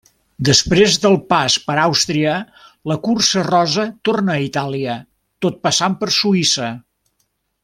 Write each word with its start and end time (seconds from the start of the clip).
Després 0.47 0.95
del 1.03 1.17
pas 1.33 1.57
per 1.67 1.75
Àustria 1.81 2.33
la 2.93 2.97
cursa 3.09 3.45
rosa 3.51 3.87
torna 4.09 4.37
a 4.37 4.41
Itàlia, 4.49 4.97
tot 5.47 5.63
passant 5.69 5.99
per 6.03 6.11
Suïssa. 6.21 6.73